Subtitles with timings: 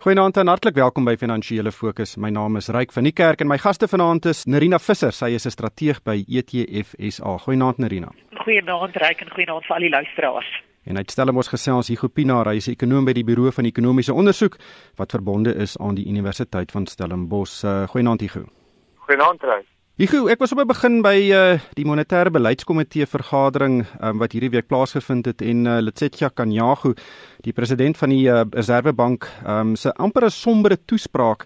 [0.00, 2.14] Goeienaand en hartlik welkom by Finansiële Fokus.
[2.16, 5.12] My naam is Ryk van die Kerk en my gaste vanaand is Nerina Visser.
[5.12, 7.36] Sy is 'n strateeg by ETF SA.
[7.36, 8.08] Goeienaand Nerina.
[8.44, 10.62] Goeienaand Ryk en goeienaand vir al die luisteraars.
[10.86, 14.14] En hy stel ons gesels Hugo Pinaar, hy is ekonom by die Buro van Ekonomiese
[14.14, 14.56] Onderzoek
[14.96, 17.64] wat verbonde is aan die Universiteit van Stellenbosch.
[17.64, 18.46] Uh, goeienaand Hugo.
[18.96, 19.66] Goeienaand Ryk.
[20.00, 24.48] Hugo, ek was op 'n begin by uh, die monetêre beleidskomitee vergadering um, wat hierdie
[24.48, 26.94] week plaasgevind het en uh, Letsetja Kanyagu,
[27.44, 31.44] die president van die uh, Reserwebank, um, se amper 'n sombere toespraak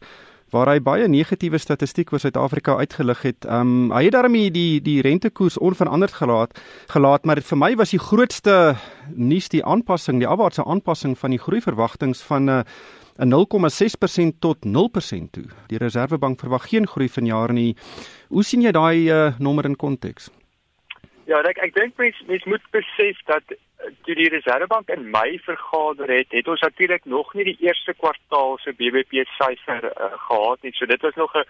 [0.52, 3.44] waar hy baie negatiewe statistiek oor Suid-Afrika uitgelig het.
[3.50, 6.54] Um hy het daarmee die die rentekoers onveranderd gelaat
[6.94, 8.76] gelaat, maar vir my was die grootste
[9.10, 12.62] nuus die aanpassing, die afwaartse aanpassing van die groeiverwagtinge van 'n uh,
[13.16, 15.44] 'n 0,6% tot 0% toe.
[15.66, 17.76] Die Reserwebank verwag geen groei vanjaar nie.
[18.28, 20.30] Hoe sien jy daai uh, nommer in konteks?
[21.24, 25.38] Ja, ek ek dink mens mens moet besef dat eh, toe die Reserwebank in Mei
[25.38, 30.62] vergader het, het ons natuurlik nog nie die eerste kwartaal se BBP syfer uh, gehad
[30.62, 30.74] nie.
[30.74, 31.46] So dit was nog 'n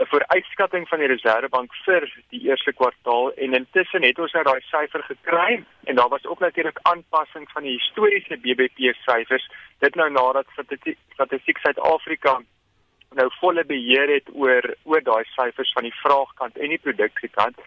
[0.00, 4.60] 'n vooruitskatting van die Reserwebank vir die eerste kwartaal en intussen het ons nou daai
[4.68, 9.44] syfer gekry en daar was ook natuurlik aanpassing van die historiese BBP syfers
[9.84, 12.40] dit nou nadat Statistiek Suid-Afrika
[13.20, 17.60] nou volle beheer het oor oor daai syfers van die vraagkant en die produksiekant.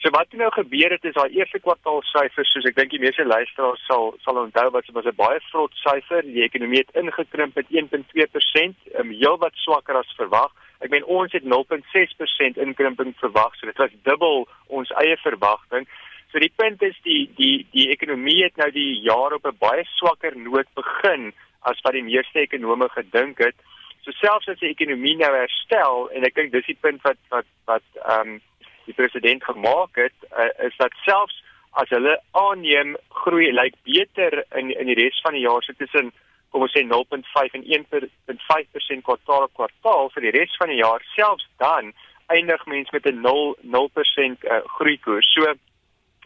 [0.00, 3.24] So wat nou gebeur het is daai eerste kwartaal syfers soos ek dink die meeste
[3.24, 6.22] luisteraars sal sal onthou wat was 'n baie vrot syfer.
[6.22, 11.32] Die ekonomie het ingekrimp met 1.2% um, heel wat swakker as verwag Ek meen ons
[11.36, 15.88] het 0.6% inkrimping verwag, so dit was dubbel ons eie verwagting.
[16.32, 19.84] So die punt is die die die ekonomie het nou die jaar op 'n baie
[19.96, 21.32] swakker noot begin
[21.68, 23.56] as wat die meeste ekonome gedink het.
[24.02, 27.46] So selfs as die ekonomie nou herstel en ek dink dis die punt wat wat
[27.66, 28.40] wat ehm um,
[28.86, 34.70] die president gemaak het, uh, is dat selfs as hulle aanneem groei lyk beter in
[34.70, 36.12] in die res van die jaar so tussen
[36.50, 41.04] kom ons sê 0.5 en 1.5% kwartaal op kwartaal vir die res van die jaar
[41.14, 41.92] selfs dan
[42.30, 45.32] eindig mens met 'n 0 0% uh, groeikoers.
[45.34, 45.54] So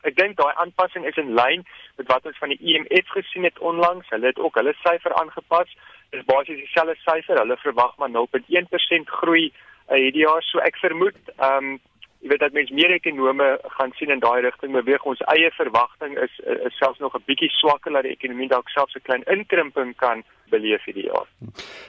[0.03, 1.65] ek dink daai aanpassing is in lyn
[1.97, 4.09] met wat ons van die IMF gesien het onlangs.
[4.09, 5.71] Hulle het ook hulle syfer aangepas.
[6.11, 7.39] Dit is basies dieselfde syfer.
[7.39, 9.53] Hulle verwag maar 0.1% groei
[9.89, 10.43] uh, hierdie jaar.
[10.43, 11.81] So ek vermoed ehm um,
[12.25, 13.47] jy weet dat mense meer ekonome
[13.77, 15.05] gaan sien in daai rigting beweeg.
[15.05, 18.97] Ons eie verwagting is, is selfs nog 'n bietjie swakker dat die ekonomie dalk selfs
[18.97, 21.29] 'n klein inkrimping kan beleef hierdie jaar.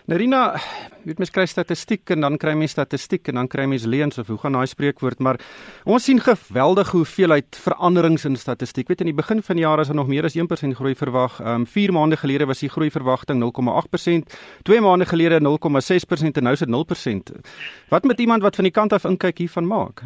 [0.05, 0.41] Narina,
[1.05, 4.27] weet mens kry statistiek en dan kry mens statistiek en dan kry mens leuns of
[4.27, 5.39] hoe gaan daai spreekwoord, maar
[5.83, 8.87] ons sien geweldige hoeveelheid veranderings in statistiek.
[8.87, 11.39] Weet in die begin van die jaar is daar nog meer as 1% groei verwag.
[11.39, 16.43] Ehm um, 4 maande gelede was die groei verwagting 0,8%, 2 maande gelede 0,6% en
[16.43, 17.35] nou is dit 0%.
[17.89, 20.01] Wat moet iemand wat van die kant af inkyk hiervan maak?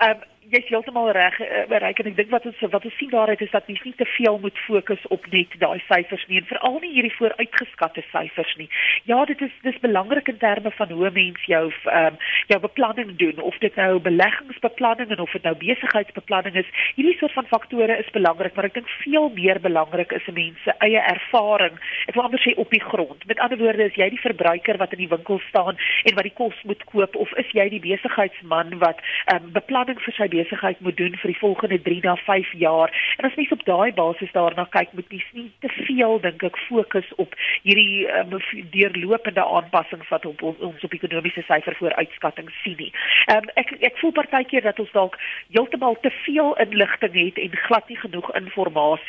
[0.00, 1.36] Ehm um, jy's heeltemal reg
[1.68, 4.06] bereik en ek dink wat ons wat ons sien daaruit is dat mens nie te
[4.16, 8.68] veel moet fokus op net daai syfers nie en veral nie hierdie vooruitgeskatte syfers nie.
[9.10, 12.18] Ja, dit is dis belangrik in terme van hoe mens jou ehm um,
[12.52, 16.72] jou beplanning doen of dit nou beleggingsbeplanning en of dit nou besigheidsbeplanning is.
[16.98, 20.62] Hierdie soort van faktore is belangrik, maar ek dink veel meer belangrik is 'n mens
[20.64, 21.78] se eie ervaring.
[22.08, 23.26] Ek wil amper sê op die grond.
[23.26, 26.36] Met ander woorde, is jy die verbruiker wat in die winkel staan en wat die
[26.36, 30.80] kos moet koop of is jy die besigheidsman wat ehm um, beplanning vir sy besigheid
[30.80, 32.92] moet doen vir die volgende 3 na 5 jaar.
[33.16, 36.58] En as mens op daai basis daarna kyk, moet mens nie te veel dink ek
[36.68, 38.38] fokus op hierdie um,
[38.74, 42.92] deurlopende aanpassings wat op ons op ekonomiese syfer vooruitskatting sien nie.
[43.32, 45.18] Um, ek ek voel partykeer dat ons dalk
[45.54, 48.42] heeltemal te veel inligting het en glad nie genoeg inligting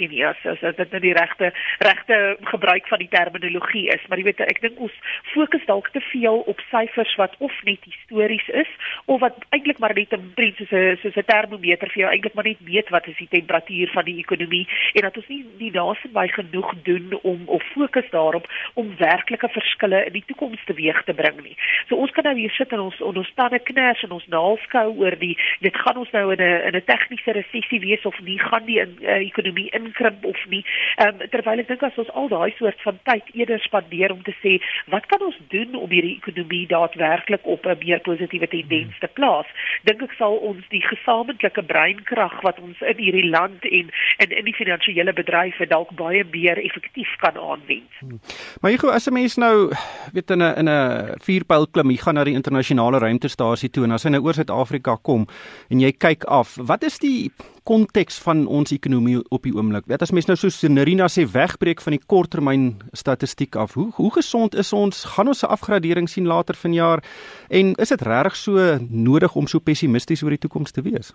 [0.09, 4.03] nie as as dit nou die regte regte gebruik van die terminologie is.
[4.07, 4.95] Maar jy weet ek dink ons
[5.33, 8.71] fokus dalk te veel op syfers wat of net histories is
[9.05, 12.33] of wat eintlik maar net 'n prent soos 'n soos 'n termometer vir jou eintlik
[12.33, 15.71] maar net weet wat is die temperatuur van die ekonomie en dat ons nie die
[15.71, 21.13] naasby genoeg doen om of fokus daarop om werklike verskille in die toekoms teweeg te
[21.13, 21.57] bring nie.
[21.87, 24.87] So ons kan nou hier sit en ons on ons tande kners en ons naalskou
[24.97, 28.39] oor die dit gaan ons nou in 'n in 'n tegniese resessie wees of nie
[28.39, 30.63] gaan die in, uh, ekonomie inkrimp of nie.
[30.97, 34.23] Ehm um, terwyl ek dink as ons al daai soort van tyd eerder spandeer om
[34.23, 38.99] te sê wat kan ons doen om hierdie ekonomie daadwerklik op 'n meer positiewe tendens
[38.99, 39.45] te plaas,
[39.83, 44.45] dink ek sal ons die gesamentlike breinkrag wat ons in hierdie land en in in
[44.45, 47.89] die finansiële bedrywe dalk baie meer effektief kan aanwend.
[47.99, 48.19] Hmm.
[48.61, 49.71] Maar gou as 'n mens nou
[50.13, 53.91] weet in 'n in 'n vuurpyl klim, jy gaan na die internasionale ruimtestasie toe en
[53.91, 55.27] as jy nou oor Suid-Afrika kom
[55.69, 57.31] en jy kyk af, wat is die
[57.65, 59.87] konteks van ons ekonomie op die oomblik?
[59.89, 64.11] Wat as mens nou so Nerina sê wegbreek van die korttermyn statistiek af, hoe hoe
[64.13, 65.03] gesond is ons?
[65.15, 67.03] Gaan ons 'n afgradering sien later vanjaar?
[67.49, 71.13] En is dit regtig so nodig om so pessimisties oor die toekoms te wees?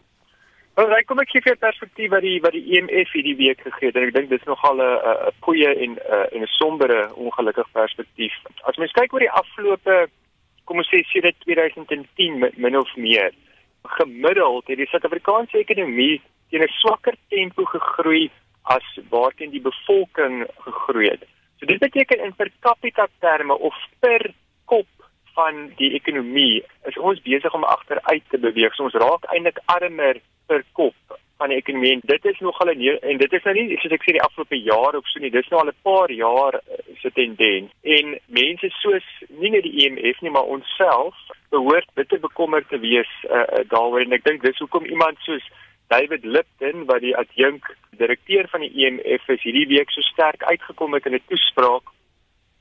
[0.75, 3.91] Wel, ek kom ek gee vir perspektief wat die wat die IMF hierdie week gegee
[3.91, 3.97] het.
[3.97, 5.99] Ek dink dis nogal 'n 'n goeie en
[6.33, 8.33] 'n 'n sombere ongelukkige perspektief.
[8.65, 10.09] As mens kyk oor die afgelope
[10.65, 13.33] kom ons sê sedert 2010 min of meer
[13.83, 18.31] gemiddeld het die Suid-Afrikaanse ekonomie teen 'n swakker tempo gegroei
[18.63, 21.25] as waarteen die bevolking gegroei het.
[21.59, 24.33] So dit beteken in per capita terme of per
[24.65, 24.87] kop
[25.35, 28.75] van die ekonomie is ons besig om agteruit te beweeg.
[28.75, 31.93] So ons raak eintlik armer per kop van die ekonomie.
[31.93, 34.59] En dit is nogal 'n en dit is nou nie soos ek sê die afgelope
[34.63, 35.31] jaar of so nie.
[35.31, 37.71] Dis nou al 'n paar jaar eh, se tendens.
[37.83, 41.15] En mense soos nie net die IMF nie, maar onsself
[41.51, 45.45] behoort bitter bekommerd te wees uh, daaroor en ek dink dis hoekom iemand soos
[45.91, 47.67] David Lipton wat die adjunk
[47.99, 51.91] direkteur van die IMF is hierdie week so sterk uitgekom het in 'n toespraak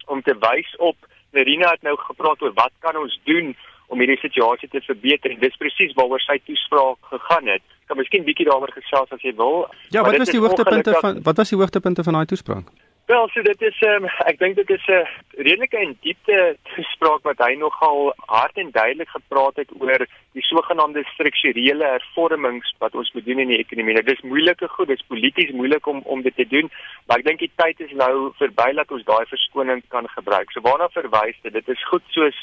[0.08, 0.98] om te wys op
[1.32, 3.56] Nerina het nou gepraat oor wat kan ons doen
[3.88, 7.62] om hierdie situasie te verbeter en dis presies waaroor sy toespraak gegaan het.
[7.62, 9.66] Ek kan miskien bietjie daaroor gesels as jy wil.
[9.90, 12.70] Ja, wat was die hoogtepunte van wat was die hoogtepunte van daai toespraak?
[13.10, 15.08] Wel, so dit is um, ek dink dit is 'n
[15.46, 16.36] redelike en diepte
[16.76, 20.06] gesprek wat hy nogal hard en duidelik gepraat het oor
[20.38, 23.96] die sogenaamde strukturele hervormings wat ons moet doen in die ekonomie.
[23.98, 26.70] Dit is moeilike goed, dit is polities moeilik om om dit te doen,
[27.08, 30.52] maar ek dink die tyd is nou verby dat ons daai verskoning kan gebruik.
[30.52, 31.54] So waarna verwys dit?
[31.54, 32.38] Dit is goed soos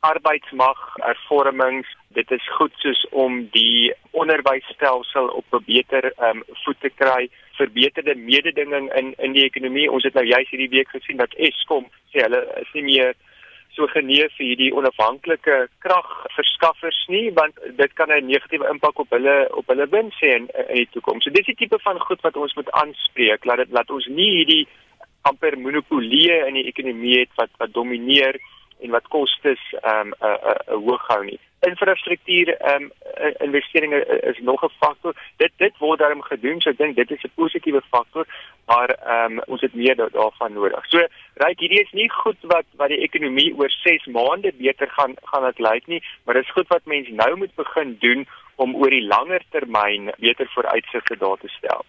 [0.00, 6.90] arbeidsmag hervormings dit is goed soos om die onderwysstelsel op 'n beter um, voet te
[6.90, 11.34] kry verbeterde mededinging in in die ekonomie ons het nou juis hierdie week gesien dat
[11.34, 13.14] Eskom sê hulle is nie meer
[13.76, 19.36] so geneig vir hierdie onafhanklike kragverskaffers nie want dit kan 'n negatiewe impak op hulle
[19.60, 21.24] op hulle wins hê in, in die toekoms.
[21.24, 23.44] So dis die tipe van goed wat ons moet aanspreek.
[23.44, 24.66] Laat dit laat ons nie hierdie
[25.22, 28.40] amper monopolie in die ekonomie het wat wat domineer
[28.80, 31.40] en wat kostes ehm um, 'n uh, uh, uh, hoog hou nie.
[31.60, 32.90] Infrastruktuur ehm um,
[33.38, 34.00] investeringe
[34.30, 35.14] is nog 'n faktor.
[35.36, 38.26] Dit dit word daarom gedoen, so ek dink dit is 'n positiewe faktor,
[38.66, 40.86] maar ehm um, ons het meer daarvan nodig.
[40.86, 40.98] So,
[41.34, 45.44] ryk hierdie is nie goed wat wat die ekonomie oor 6 maande beter gaan gaan
[45.44, 48.26] dit lyk nie, maar dit is goed wat mense nou moet begin doen
[48.56, 51.84] om oor die langer termyn beter vooruitsigte daar te stel.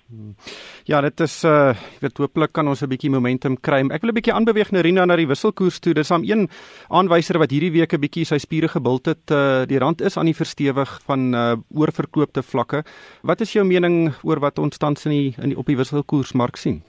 [0.88, 3.80] Ja, dit is uh weet hopelik kan ons 'n bietjie momentum kry.
[3.92, 5.94] Ek wil 'n bietjie aanbeweeg Nerina na die wisselkoers toe.
[5.94, 6.50] Dis aan een
[6.90, 9.32] aanwyser wat hierdie week 'n bietjie sy spiere gebult het.
[9.32, 12.84] Uh die rand is aan die verstewig van uh oorverkoopte vlakke.
[13.24, 16.56] Wat is jou mening oor wat ons tans in die, in die op die wisselkoersmark
[16.56, 16.84] sien?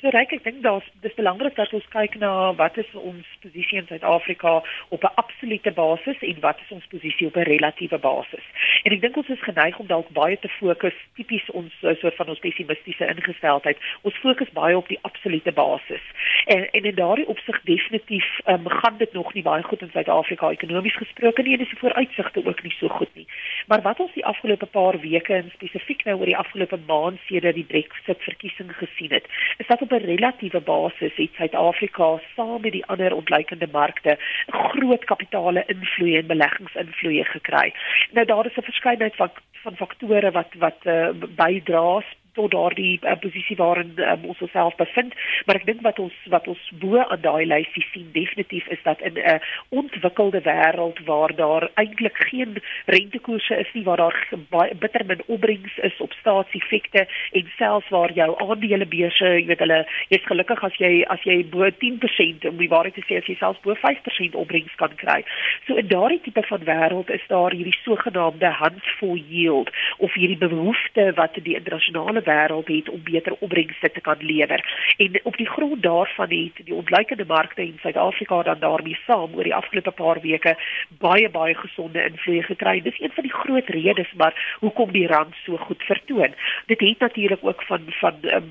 [0.00, 3.80] So ryk ek dink daar's dis belangrik dat ons kyk na wat is ons posisie
[3.80, 4.60] in Suid-Afrika
[4.94, 8.44] op 'n absolute basis en wat is ons posisie op 'n relatiewe basis.
[8.84, 12.14] En ek dink ons is geneig om dalk baie te fokus tipies ons eh, soort
[12.14, 13.78] van ons pessimistiese ingesteldheid.
[14.02, 16.04] Ons fokus baie op die absolute basis.
[16.46, 20.50] En en in daardie opsig definitief um, gaan dit nog nie baie goed in Suid-Afrika
[20.50, 23.26] ekonomies gesproke nie en dis die vooruitsigte ook nie so goed nie.
[23.66, 27.54] Maar wat ons die afgelope paar weke en spesifiek nou oor die afgelope maand sedert
[27.54, 29.26] die Brexit verkiesing gesien het,
[29.58, 35.04] is dat op 'n relatiewe basis het Suid-Afrika saam met die ander ontleikende markte groot
[35.04, 37.74] kapitale invloed en beleggingsinvloed gekry.
[38.12, 39.30] Nou daar is 'n verskeidenheid van
[39.62, 42.02] van faktore wat wat uh, bydra
[42.38, 45.14] tot daardie uh, posisie waarin um, ons osself bevind.
[45.46, 49.02] Maar ek dink wat ons wat ons bo aan daai lysie sien definitief is dat
[49.02, 49.38] in 'n uh,
[49.80, 54.16] ontwikkelde wêreld waar daar eintlik geen rentekoerse is nie waar daar
[54.50, 59.80] baie bitter min opbrengs is op staatseffekte en selfs waar jou aandelebeurse jy weet hulle
[60.08, 63.36] jy's gelukkig as jy as jy bo 10% om die waarheid te sê as jy
[63.40, 65.20] selfs bo 5% opbrengs kan kry.
[65.66, 71.12] So in daardie tipe van wêreld is daar hierdie sogenaamde handful yield of hierdie behoefte
[71.20, 74.60] wat die internasionale wêreld het om beter opbrengste te kan lewer.
[74.96, 79.48] En op die grond daarvan het die ontleikende markte in Suid-Afrika dan daarmee saam oor
[79.48, 80.56] die afgelope paar weke
[80.98, 82.80] baie baie gesonde invloed gekry.
[82.82, 86.34] Dis een van die groot redes maar hoekom die rand so goed vertoon.
[86.66, 88.48] Dit het natuurlik ook van van um,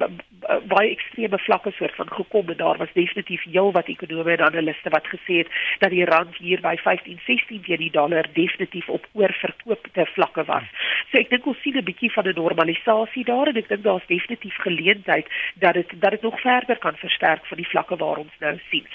[0.67, 4.89] baie ekstreme vlakke soort van gekom en daar was definitief heel wat ekonome en analiste
[4.89, 9.07] wat gesê het dat die rand hier by 15 16 teen die dollar definitief op
[9.13, 10.67] oorverkoopte vlakke was.
[11.11, 14.07] So ek dink ons sien 'n bietjie van 'n normalisasie daar en ek dink daar's
[14.07, 18.35] definitief geleentheid dat dit dat dit nog verder kan versterk van die vlakke waar ons
[18.39, 18.85] nou sien.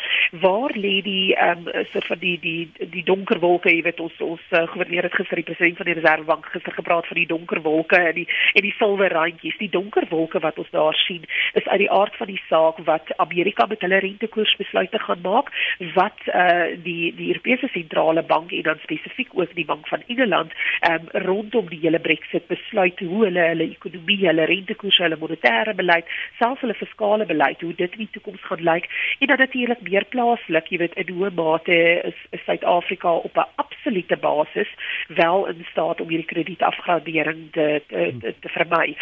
[0.40, 4.20] Waar lê die ehm um, soort van die die die donker wolke, jy weet ons
[4.20, 7.62] ons uh, gouverneur het gister die president van die Reservebank gister gepraat van die donker
[7.62, 9.58] wolke en die en die silwer randjies.
[9.58, 13.12] Die donker wolke wat ons daar sien is uit die aard van die saak wat
[13.16, 15.50] Amerika met hulle rentekoersbesluite gaan maak,
[15.94, 20.52] wat uh, die die Europese sentrale bank en dan spesifiek ook die bank van Engeland
[20.80, 25.74] ehm um, rondom die hele Brexit besluit hoe hulle hulle ekonomie, hulle rentekoerse, hulle monetêre
[25.74, 29.82] beleid, selfs hulle fiskale beleid, hoe dit in die toekoms gaan lyk en dan natuurlik
[29.88, 31.78] meer plaaslik, jy weet, in hoe mate
[32.12, 34.68] is, Suid-Afrika op 'n absolute basis
[35.08, 38.96] wel in staat om hierdie kredietafgradering te te, te, te vermy.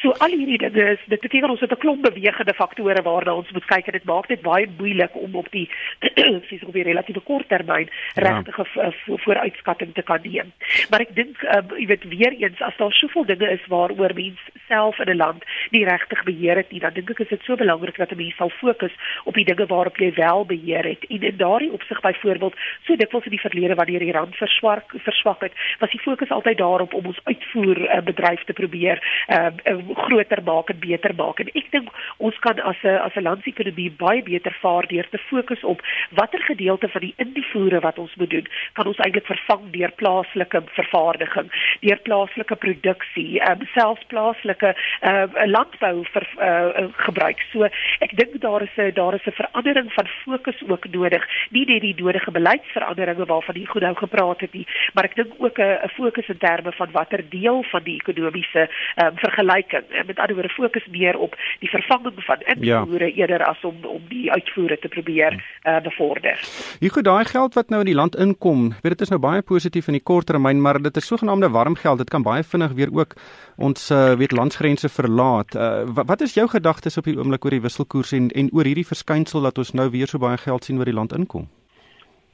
[0.00, 3.50] So al hierdie dinge is dit beteken ons het 'n klomp bewegende faktore waarna ons
[3.50, 5.68] moet kyk en dit maak dit baie moeilik om op die
[6.48, 8.22] sies op die relatiewe kort termyn ja.
[8.22, 8.94] regtig 'n
[9.24, 10.52] vooruitskatting te kan neem.
[10.90, 14.40] Maar ek dink uh, jy weet weer eens as daar soveel dinge is waaroor mens
[14.68, 17.56] self in 'n land nie regtig beheer het nie, dan dink ek is dit so
[17.56, 18.92] belangrik dat 'n mens sal fokus
[19.24, 21.04] op die dinge waarop jy wel beheer het.
[21.08, 25.40] En in daardie opsig byvoorbeeld, so dikwels in die verlede wanneer die rand verswak verswak
[25.40, 29.78] het, was die fokus altyd daarop om ons uitvoer uh, bedryf te probeer uh, uh,
[29.94, 31.40] groter maak en beter maak.
[31.40, 35.18] En ek dink ons kan as 'n as 'n landsekonomie baie beter vaar deur te
[35.18, 39.70] fokus op watter gedeelte van die invoere wat ons moet doen, kan ons eintlik vervang
[39.70, 41.50] deur plaaslike vervaardiging,
[41.80, 47.40] deur plaaslike produksie, um, selfs plaaslike uh, landbou vir uh, gebruik.
[47.52, 47.68] So
[48.04, 51.80] ek dink daar is 'n daar is 'n verandering van fokus ook nodig, nie net
[51.80, 55.88] die nodige beleidsveranderinge waarvan jy goed nou gepraat het nie, maar ek dink ook 'n
[55.96, 59.84] fokus in terme van watter deel van die ekonomiese um, vergelyking.
[60.06, 63.14] Met ander woorde fokus meer op die vervanging van invoere ja.
[63.14, 65.32] eerder as om om die uitvoere te probeer
[65.64, 66.40] uh, bevorder.
[66.80, 69.42] Hier goed daai geld wat nou in die land inkom, weet dit is nou baie
[69.42, 71.98] positief in die kort termyn, maar dit is sogenaamde warm geld.
[71.98, 73.14] Dit kan baie vinnig weer ook
[73.56, 75.54] ons uh, weet landsgrense verlaat.
[75.54, 78.68] Uh, wat, wat is jou gedagtes op die oomblik oor die wisselkoers en en oor
[78.68, 81.48] hierdie verskynsel dat ons nou weer so baie geld sien wat die land inkom?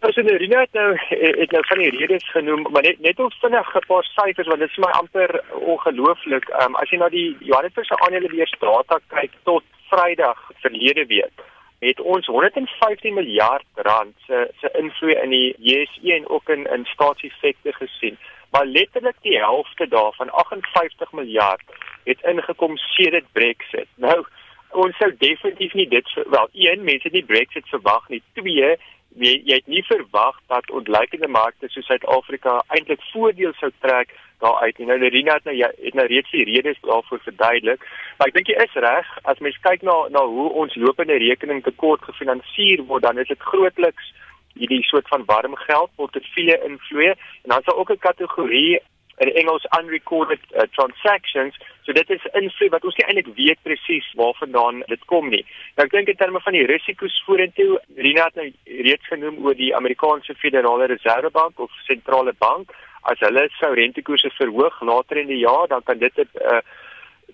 [0.03, 3.39] Ons het Rina het nou het nou van die redes genoem, maar net net ons
[3.41, 5.43] vinnig 'n paar syfers want dit is my amper
[5.75, 6.49] ongelooflik.
[6.63, 11.45] Um, as jy na die Johannesburgse aandelebeurs data kyk tot Vrydag verlede week,
[11.79, 16.85] het ons 150 miljard rand se se invloed in die JSE en ook in in
[16.85, 18.19] staatseffekte gesien.
[18.53, 21.63] Maar letterlik die helfte daarvan, 58 miljard,
[22.05, 23.89] het ingekom sedert Brexit.
[23.95, 24.25] Nou
[24.71, 28.23] ons sou definitief nie dit wel een mense nie Brexit verwag nie.
[28.33, 28.77] Twee
[29.17, 34.79] jy, jy het nie verwag dat ontleikende markte soos Suid-Afrika eintlik voordeel sou trek daaruit
[34.79, 34.89] nie.
[34.89, 37.85] Nou Lerina het nou ja, het nou reeds die redes daarvoor verduidelik.
[38.19, 41.63] Maar ek dink jy is reg as mens kyk na na hoe ons lopende rekening
[41.65, 44.13] tekort gefinansier word, dan is dit grootliks
[44.55, 48.81] hierdie soort van warm geld portefeulje invloei en dan daar ook 'n kategorie
[49.17, 51.57] in Engels unrecorded uh, transactions.
[51.83, 55.45] So dit is invloed wat ons nie eintlik weet presies waarvandaan dit kom nie.
[55.77, 58.49] Nou ek dink in terme van die risiko's vorentoe, Rina het nou
[58.89, 62.73] reeds genoem oor die Amerikaanse Federale Reservebank of sentrale bank.
[63.11, 66.63] As hulle sou rentekoerse verhoog later in die jaar, dan kan dit 'n uh,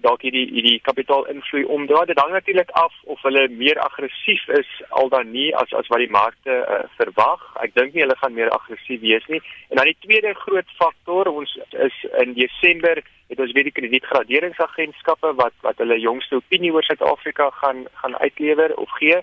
[0.04, 2.06] dalk hierdie hierdie kapitaalinvloei omdraai.
[2.10, 6.02] Dit hang natuurlik af of hulle meer aggressief is al dan nie as as wat
[6.04, 7.44] die markte uh, verwag.
[7.64, 9.42] Ek dink nie hulle gaan meer aggressief wees nie.
[9.70, 11.54] En dan die tweede groot faktor, ons
[11.88, 17.50] is in Desember het ons weer die kredietgraderingsagentskappe wat wat hulle jongste opinie oor Suid-Afrika
[17.60, 19.20] gaan gaan uitlewer of gee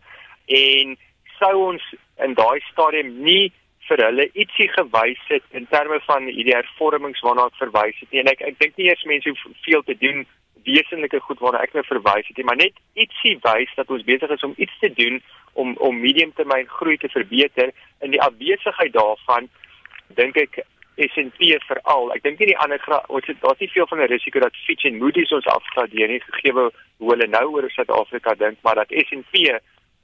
[0.61, 0.97] en
[1.39, 1.85] sou ons
[2.23, 3.51] in daai stadium nie
[3.89, 8.21] vir hulle ietsie gewys het in terme van hierdie hervormings waarna ek verwys het nie
[8.23, 10.25] en ek ek dink nie eers mense hoef veel te doen
[10.65, 14.43] wesenlike goed waarna ek nou verwys het, maar net ietsie wys dat ons besig is
[14.43, 15.21] om iets te doen
[15.53, 19.49] om om mediumtermyn groei te verbeter in die afwesigheid daarvan
[20.19, 22.11] dink ek S&P veral.
[22.15, 22.79] Ek dink nie die ander
[23.11, 26.21] ons het daar's nie veel van 'n risiko dat Fitch en Moody's ons afgradeer nie
[26.21, 29.59] gegee hoe hulle nou oor Suid-Afrika dink, maar dat S&P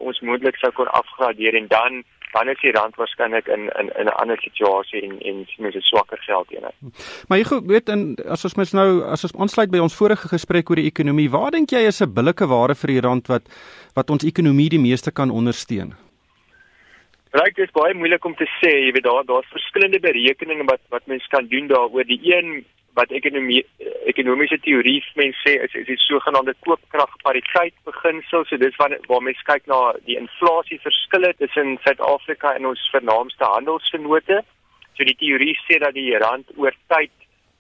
[0.08, 4.08] ons moontlik sou kon afgradeer en dan dan is die rand waarskynlik in in in
[4.08, 6.76] 'n ander situasie en en mens het swakker geldeenheid.
[7.28, 10.70] Maar jy weet en as ons mens nou as ons aansluit by ons vorige gesprek
[10.70, 13.44] oor die ekonomie, waar dink jy is 'n billike ware vir die rand wat
[13.96, 15.94] wat ons ekonomie die meeste kan ondersteun?
[17.32, 21.08] Ryk is baie moeilik om te sê, jy weet daar daar's verskillende berekeninge wat wat
[21.08, 22.04] mens kan doen daaroor.
[22.04, 23.62] Die een wat ekonomie
[24.12, 28.46] ekonomiese teorie mense sê is is die sogenaamde koopkragpariteit beginsel.
[28.46, 33.52] So dis waar waar mense kyk na die inflasie verskille tussen Suid-Afrika en ons vernaamste
[33.56, 34.42] handelsvennote.
[34.98, 37.14] So die teorie sê dat die rand oor tyd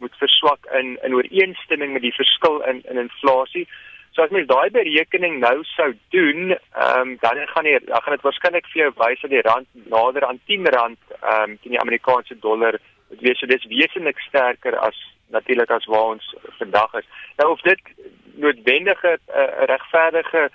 [0.03, 3.67] moet verswak in in ooreenstemming met die verskil in in inflasie.
[4.11, 8.17] So as mens daai berekening nou sou doen, ehm um, dan gaan die dan gaan
[8.17, 11.77] dit waarskynlik vir jou wys dat die rand nader aan 10 rand ehm um, teen
[11.77, 12.75] die Amerikaanse dollar
[13.11, 14.97] dit wees so dis wesentlik sterker as
[15.31, 17.07] natuurlik as waar ons vandag is.
[17.37, 17.93] Nou of dit
[18.35, 20.49] noodwendige uh, regverdige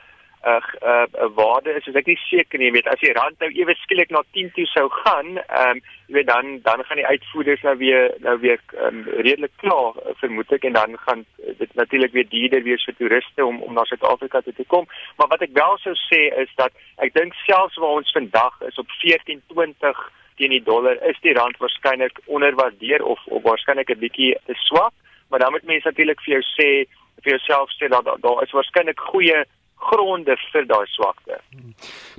[0.47, 2.71] 'n uh, uh, uh, waarde is, is ek nie seker nie.
[2.71, 6.15] Weet, as die rand nou ewe skielik na 10 toe sou gaan, ehm um, jy
[6.15, 10.69] weet dan dan gaan die uitvoerders nou weer nou weer um, redelik klaar vermoed ek
[10.69, 11.25] en dan gaan
[11.63, 14.87] dit natuurlik weer duurder wees vir toeriste om om na Suid-Afrika toe te kom.
[15.17, 16.71] Maar wat ek wel sou sê is dat
[17.03, 21.57] ek dink selfs waar ons vandag is op 14.20 teen die dollar is die rand
[21.63, 24.93] waarskynlik onderwaardeer of of waarskynlik 'n bietjie te swak,
[25.29, 26.71] maar dan moet mense natuurlik vir jou sê
[27.23, 29.45] vir jouself sê dat daar da is waarskynlik goeie
[29.77, 31.39] gronde vir daai swakte.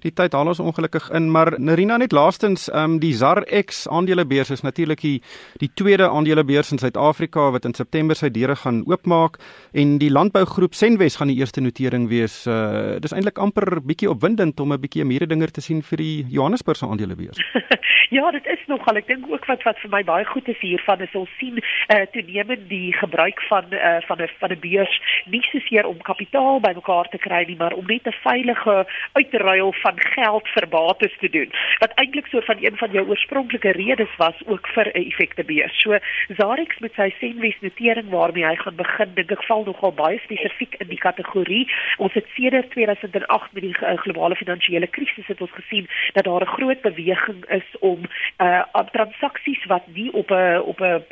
[0.03, 4.51] Die tyd haal ons ongelukkig in, maar Nerina net laastens, ehm um, die ZARX aandelebeurs
[4.53, 5.21] is natuurlik die
[5.61, 9.39] die tweede aandelebeurs in Suid-Afrika wat in September sy deure gaan oopmaak
[9.73, 12.45] en die landbougroep Senwes gaan die eerste notering wees.
[12.47, 16.25] Uh dis eintlik amper bietjie opwindend om 'n bietjie 'n mededinger te sien vir die
[16.29, 17.37] Johannesburgse aandelebeurs.
[18.17, 18.97] ja, dit is nogal.
[18.97, 21.57] Ek dink ook wat wat vir my baie goed is hiervan is ons sien
[21.89, 26.59] uh toenemend die gebruik van uh van 'n van 'n beurs nie soseer om kapitaal
[26.59, 31.29] bymekaar te kry nie, maar om net 'n veilige uitruil van geld vir bates te
[31.29, 31.49] doen.
[31.79, 35.81] Wat eintlik so van een van jou oorspronklike redes was ook vir 'n effektebeurs.
[35.81, 35.97] So
[36.37, 40.75] Zarix met sy Senwes notering waarmee hy gaan begin, dink ek val nogal baie spesifiek
[40.77, 41.71] in die kategorie.
[41.97, 46.41] Ons het sedert 2008 met die uh, globale finansiële krisis het ons gesien dat daar
[46.41, 48.01] 'n groot beweging is om
[48.41, 51.03] uh transaksies wat nie op 'n op 'n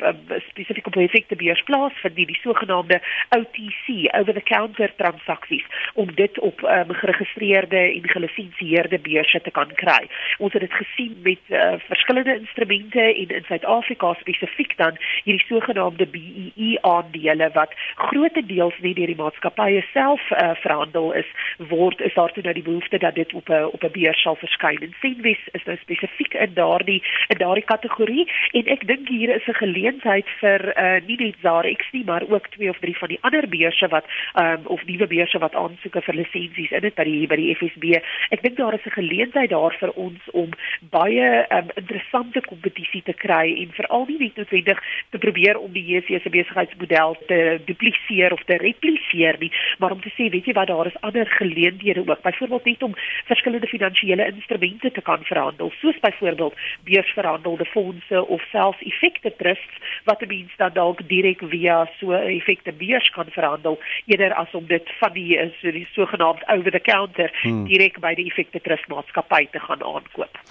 [0.48, 5.64] spesifiek op 'n effektebeurs plaasvind nie, die sogenaamde OTC, over the counter transaksies
[5.94, 10.08] om dit op um, geregistreerde en gelisensieerde beurse te kan kry.
[10.38, 16.06] Ons het dit gesien met uh, verskillende instrumente en in Suid-Afrika spesifiek dan hierdie sogenaamde
[16.06, 22.32] BEE aandele wat grootendeels nie deur die maatskappye self uh, verhandel is word is daar
[22.32, 24.82] toe nou die behoefte dat dit op 'n op 'n beurs sal verskyn.
[24.82, 29.46] En Senwes is nou spesifiek in daardie in daardie kategorie en ek dink hier is
[29.46, 33.18] 'n geleentheid vir uh, nie net Zarex nie maar ook twee of drie van die
[33.20, 34.04] ander beurse wat
[34.34, 38.00] um, of nuwe beurse wat aansoeke vir lisensies in het by die by die FSB.
[38.34, 40.50] Ek dink daar is 'n geleentheid daar vir ons om
[40.90, 45.84] baie um, interessante kompetisie te kry en veral nie net noodwendig te probeer om die
[45.84, 50.52] JSE se besigheidsmodel te dupliseer of te repliseer nie, maar om te sê, weet jy
[50.52, 52.22] wat, daar is ander geleenthede ook.
[52.22, 52.94] Byvoorbeeld net om
[53.24, 56.54] verskillende finansiële instrumente te kan verhandel, soos byvoorbeeld
[56.84, 62.72] beursverhandelde fondse of selfs effekte trusts wat die mens dan dalk direk via so effekte
[62.72, 67.30] beurs kan verhandel eerder as om dit van die so die sogenaamd over the counter
[67.42, 67.64] hmm.
[67.64, 70.42] direk by die effekte trust maatskappy te gaan aankoop.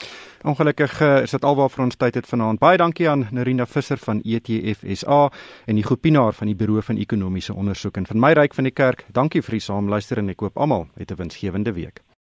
[0.46, 2.60] Ongelukkig uh, is dit alwaar vir ons tyd het vanaand.
[2.60, 5.22] Baie dankie aan Nerina Visser van ETF SA
[5.66, 8.76] en die groepienaar van die Buro van Ekonomiese Ondersoek en van my ryk van die
[8.76, 9.06] kerk.
[9.12, 12.05] Dankie vir die saamluister en ek koop almal 'n winsgewende week.